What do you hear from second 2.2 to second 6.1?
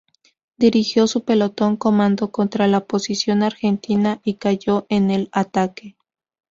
contra la posición argentina y cayó en el ataque.